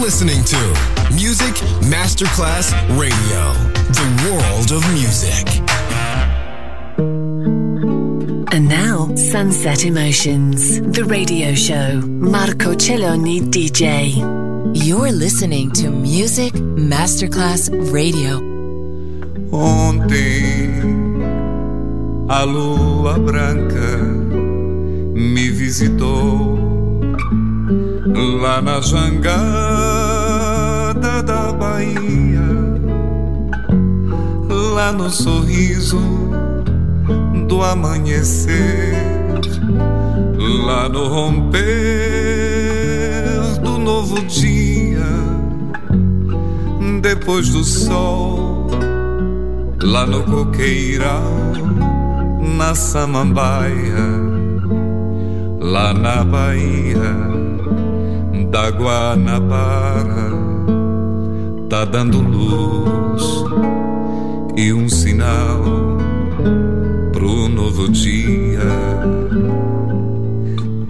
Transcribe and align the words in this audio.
listening 0.00 0.42
to 0.44 0.56
Music 1.14 1.54
Masterclass 1.82 2.72
Radio, 2.98 3.52
the 3.92 4.06
world 4.24 4.72
of 4.72 4.82
music. 4.94 5.46
And 8.52 8.66
now, 8.66 9.14
Sunset 9.14 9.84
Emotions, 9.84 10.80
the 10.80 11.04
radio 11.04 11.54
show. 11.54 12.00
Marco 12.00 12.74
Celloni 12.74 13.40
DJ. 13.40 14.16
You're 14.74 15.12
listening 15.12 15.70
to 15.72 15.90
Music 15.90 16.54
Masterclass 16.54 17.68
Radio. 17.92 18.38
Ontem, 19.52 21.20
a 22.30 22.46
lua 22.46 23.18
branca 23.18 23.98
me 25.14 25.50
visitou 25.50 26.59
lá 28.14 28.60
na 28.60 28.80
jangada 28.80 29.22
da 31.22 31.52
Bahia, 31.52 32.40
lá 34.74 34.92
no 34.92 35.08
sorriso 35.10 36.00
do 37.46 37.62
amanhecer, 37.62 38.94
lá 40.66 40.88
no 40.88 41.08
romper 41.08 41.60
do 43.62 43.78
novo 43.78 44.20
dia, 44.26 45.06
depois 47.00 47.50
do 47.50 47.62
sol, 47.62 48.68
lá 49.82 50.06
no 50.06 50.22
coqueiral, 50.24 51.22
na 52.56 52.74
samambaia, 52.74 54.20
lá 55.60 55.92
na 55.94 56.24
Bahia 56.24 57.39
da 58.50 58.68
Guanabara 58.70 60.30
tá 61.68 61.84
dando 61.84 62.20
luz 62.20 63.22
e 64.56 64.72
um 64.72 64.88
sinal 64.88 65.62
pro 67.12 67.48
novo 67.48 67.88
dia. 67.88 68.58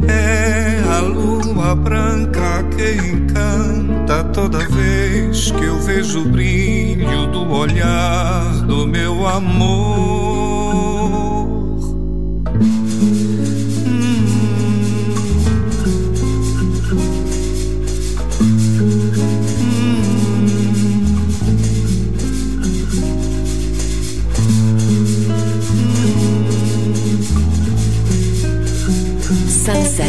É 0.08 0.82
a 0.88 1.00
lua 1.00 1.74
branca 1.74 2.64
que 2.74 2.92
encanta 3.12 4.24
toda 4.32 4.58
vez 4.60 5.50
que 5.50 5.64
eu 5.64 5.78
vejo 5.80 6.22
o 6.22 6.28
brilho 6.30 7.26
do 7.26 7.52
olhar 7.52 8.54
do 8.66 8.86
meu 8.86 9.28
amor. 9.28 10.29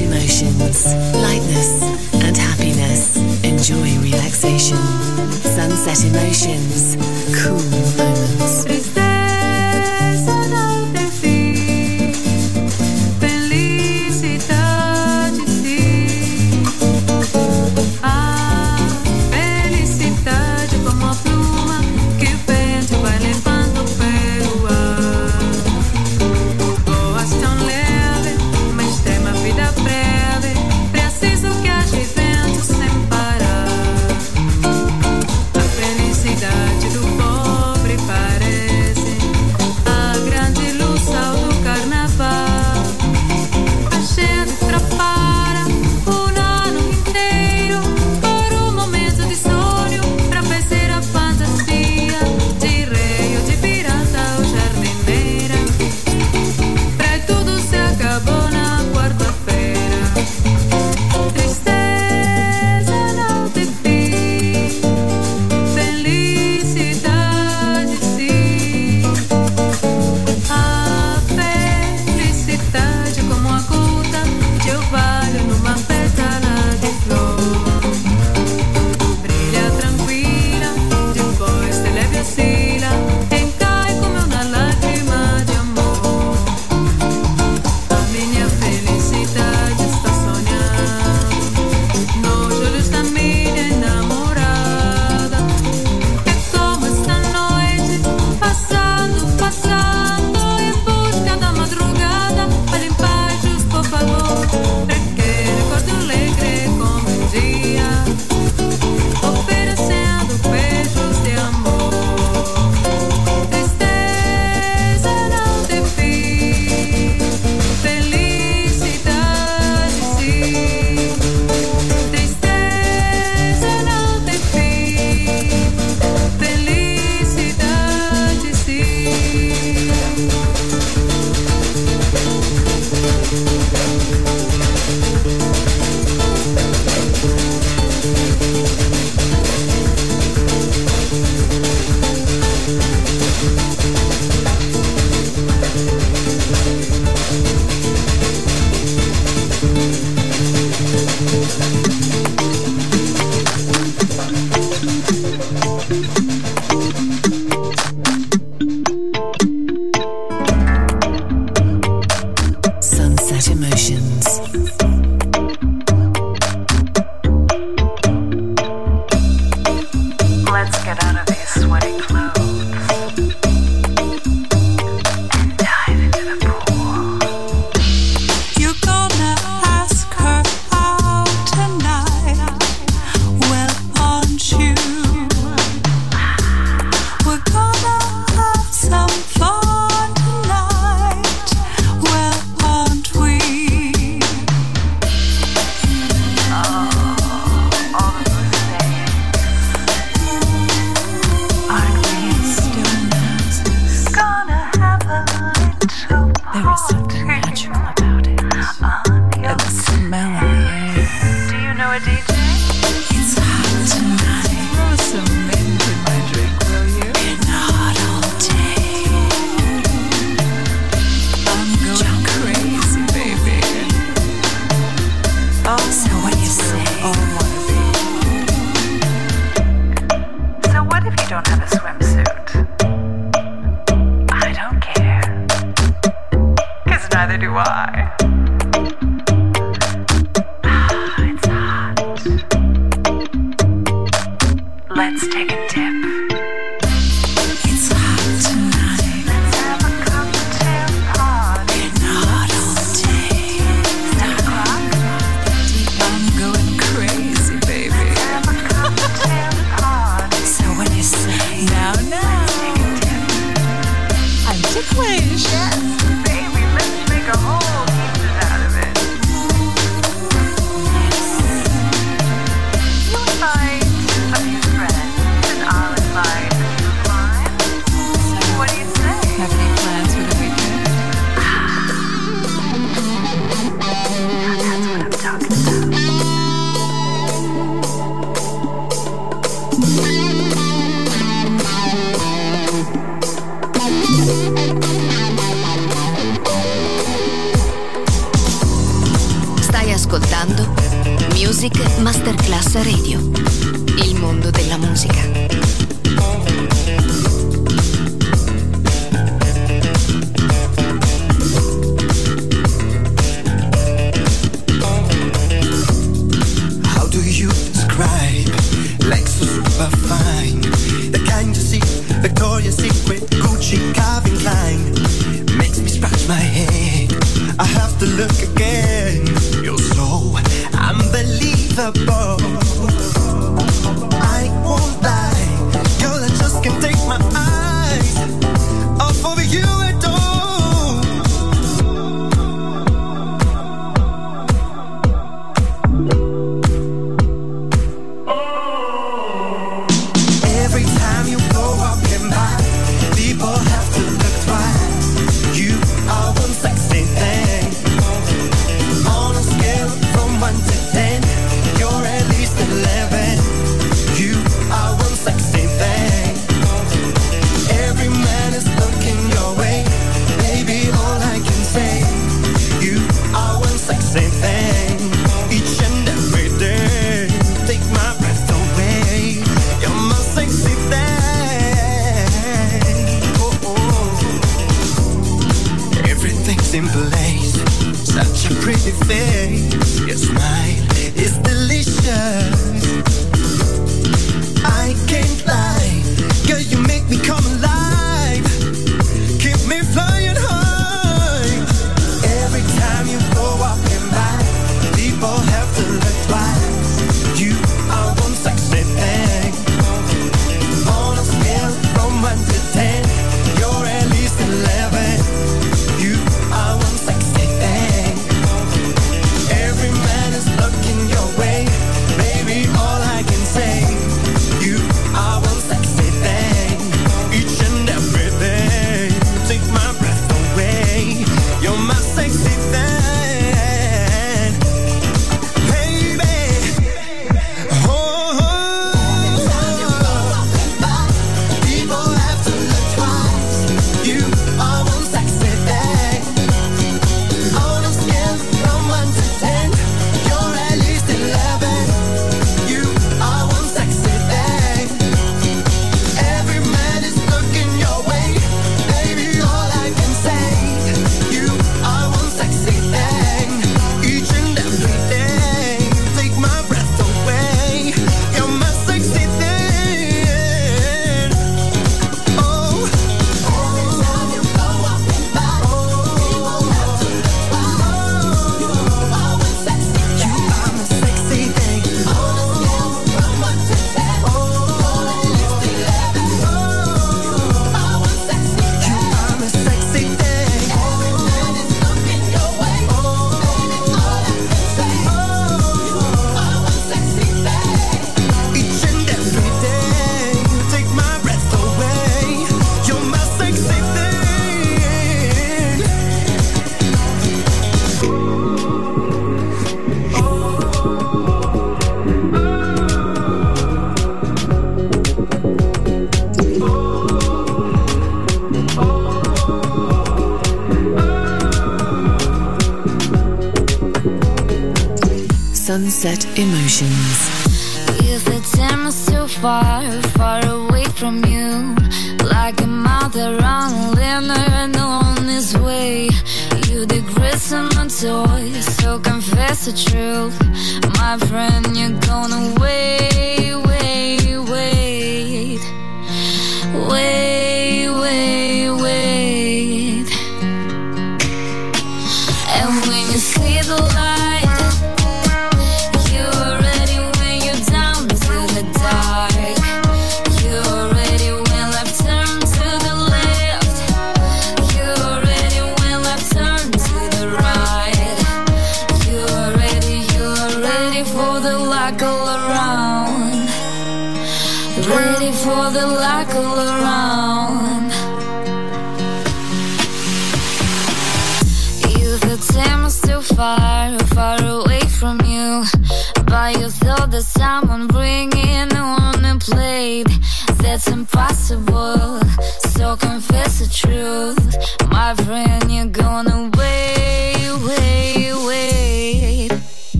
Emotions, 0.00 0.94
lightness 1.14 1.82
and 2.14 2.36
happiness. 2.36 3.16
Enjoy 3.44 3.98
relaxation. 4.00 4.78
Sunset 5.42 6.04
Emotions, 6.04 6.96
cool 7.42 8.11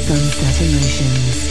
Sunset 0.00 0.60
Emotions. 0.62 1.47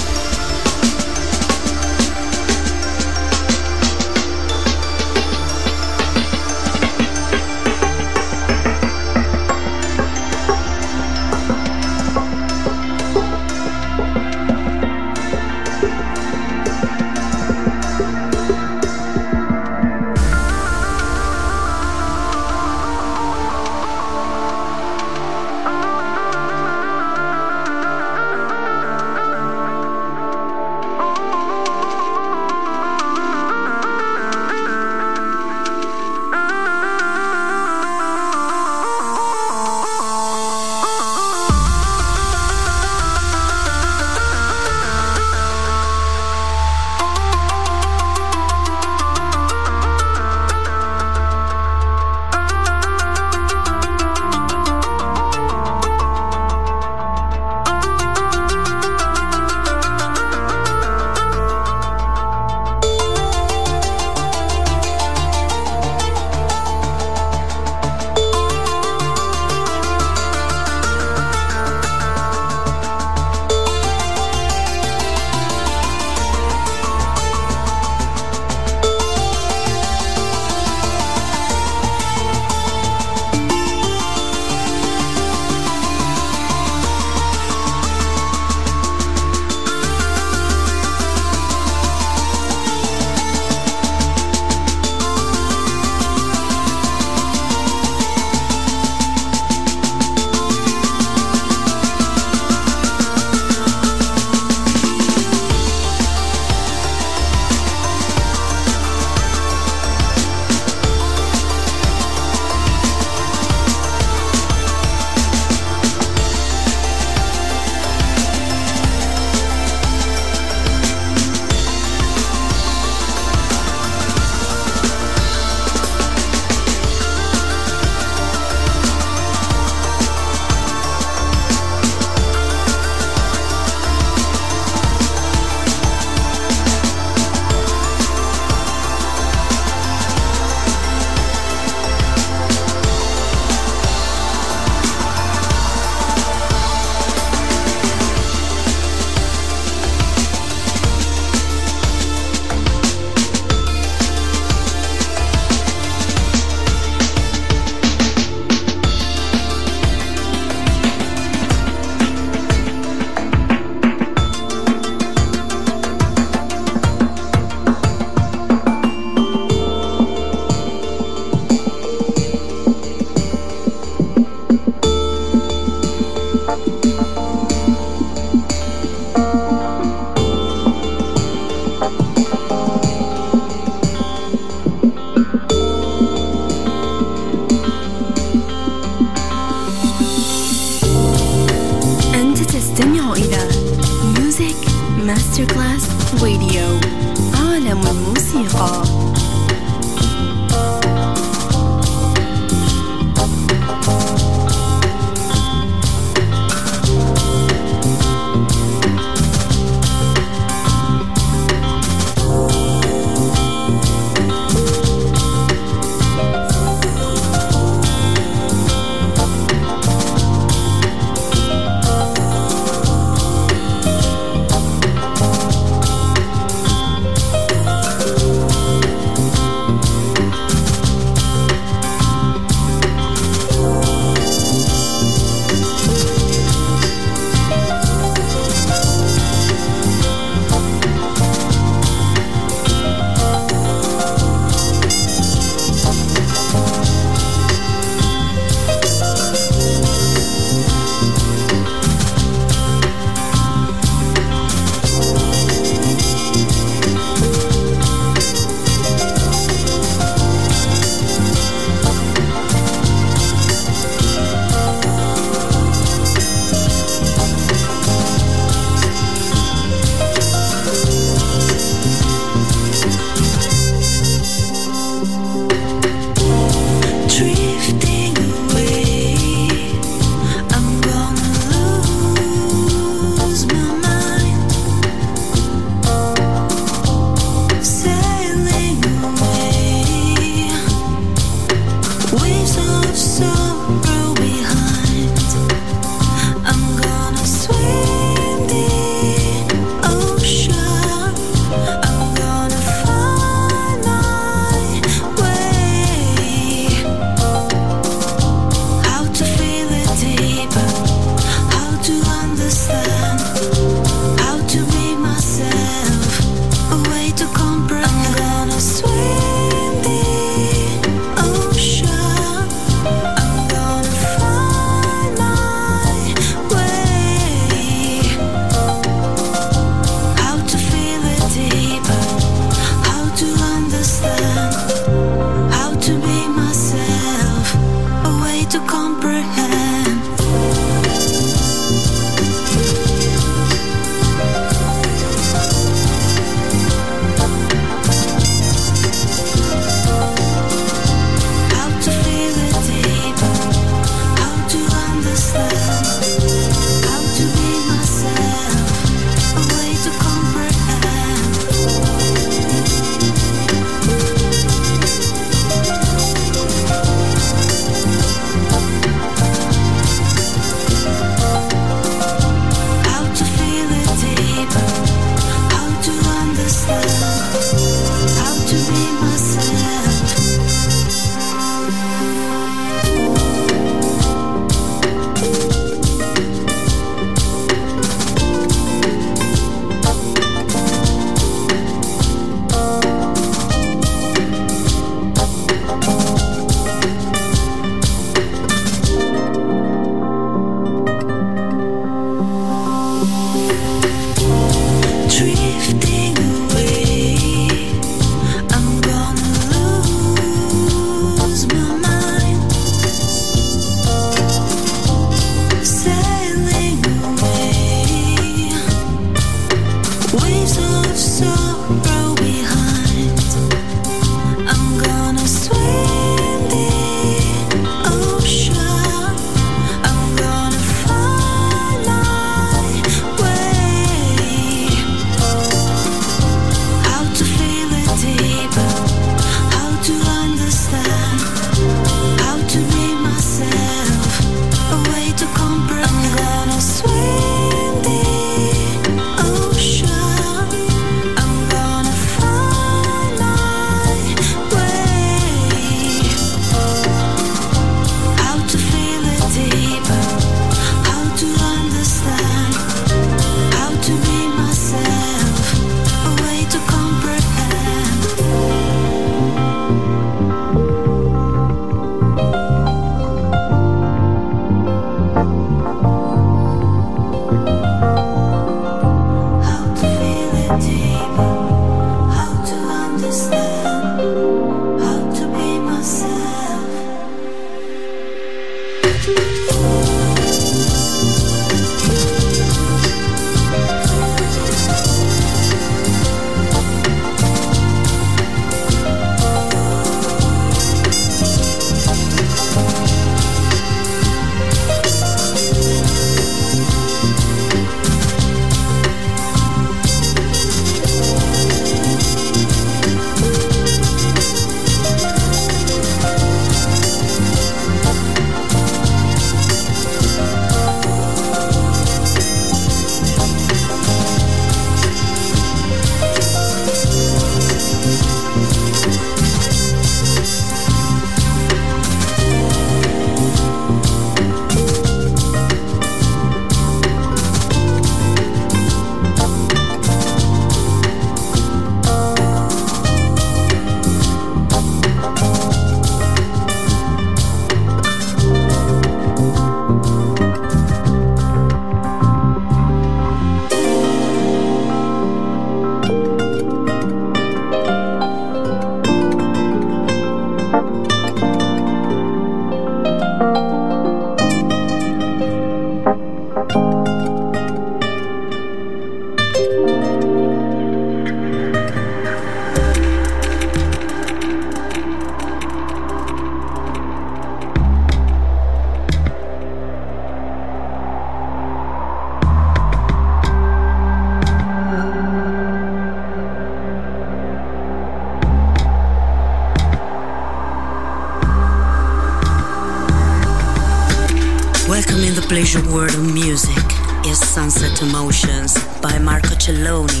Cicciolone. 599.51 600.00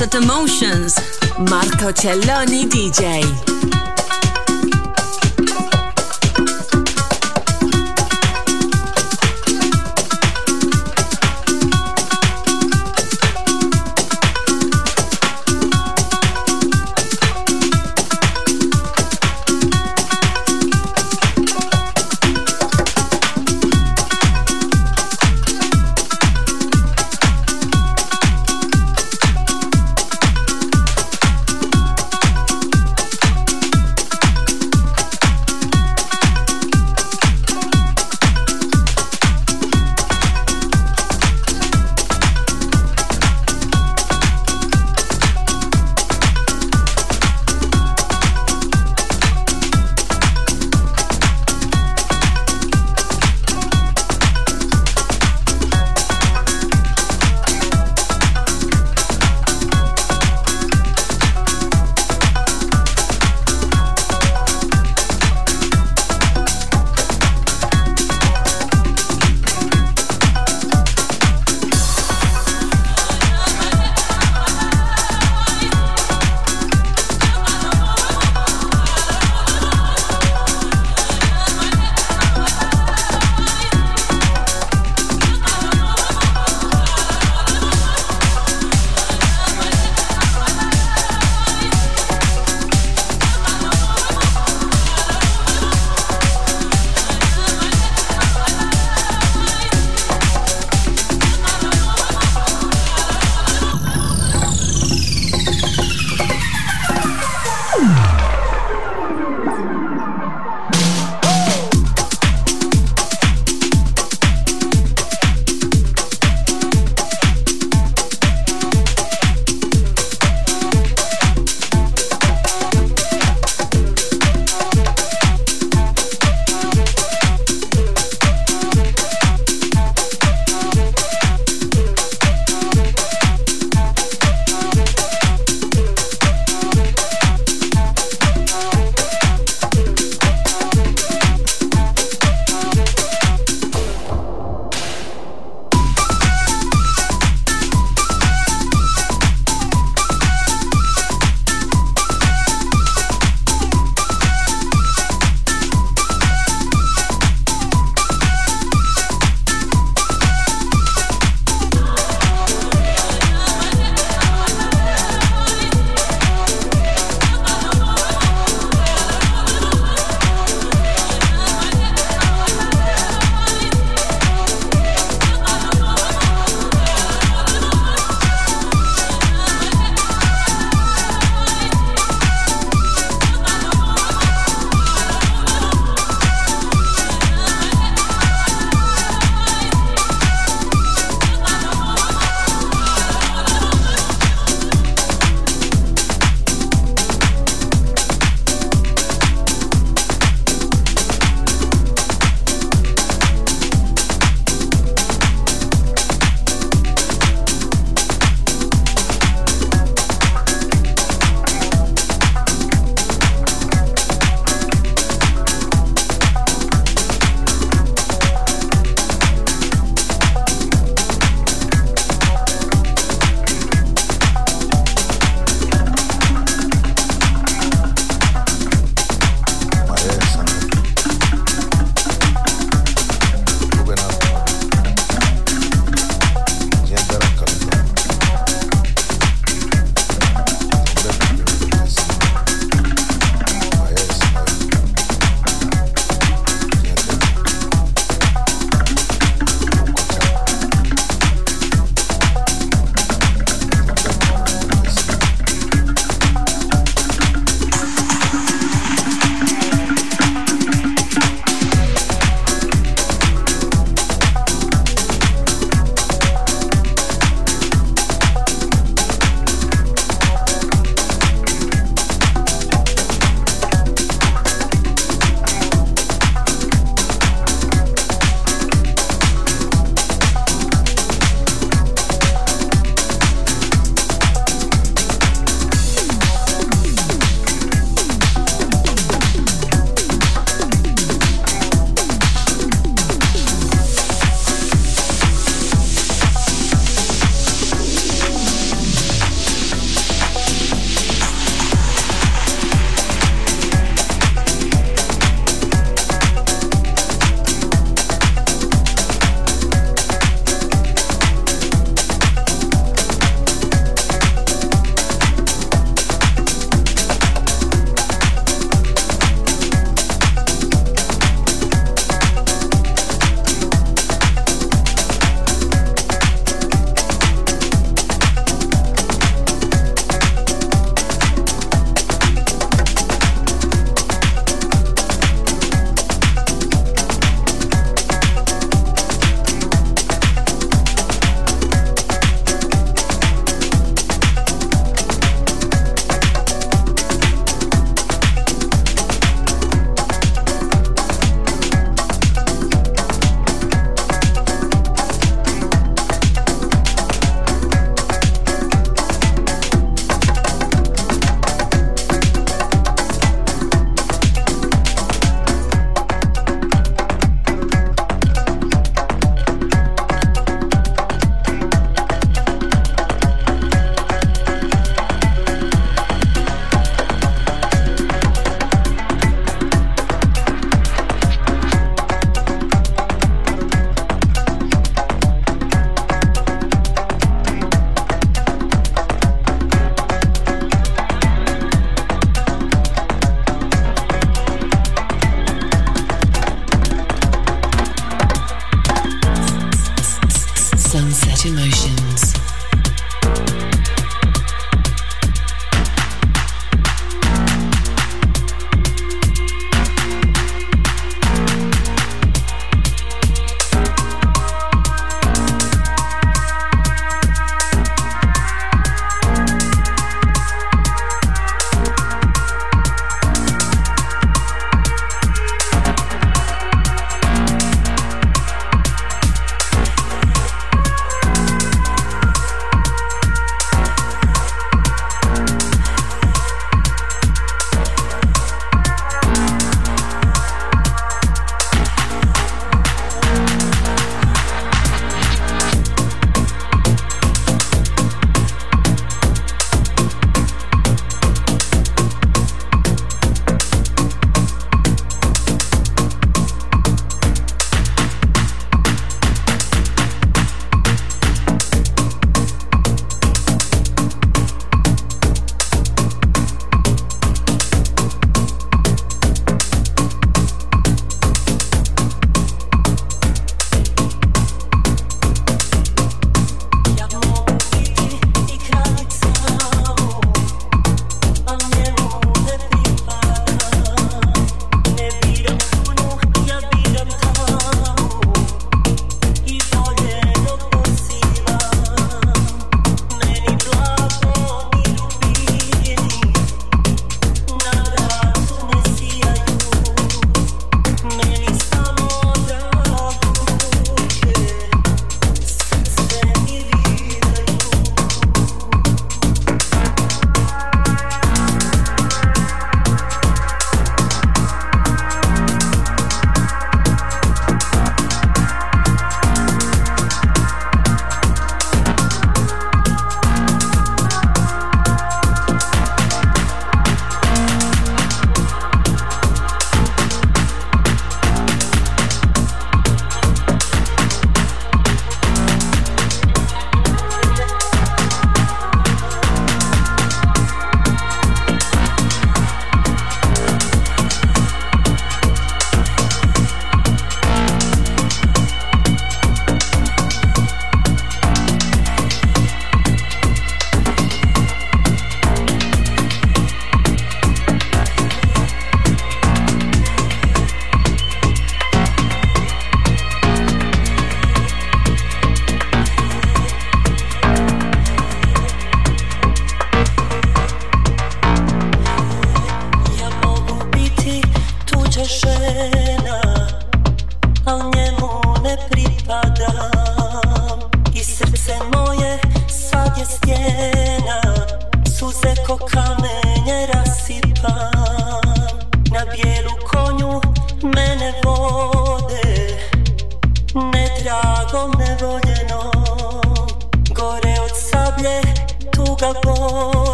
Sunset 0.00 0.14
Emotions. 0.14 0.94
Marco 1.50 1.92
Celloni 1.92 2.64
DJ. 2.66 3.49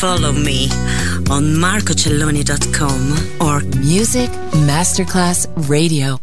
Follow 0.00 0.32
me 0.32 0.64
on 1.28 1.44
marcocelloni.com 1.60 3.02
or 3.46 3.60
Music 3.80 4.30
Masterclass 4.66 5.46
Radio. 5.68 6.18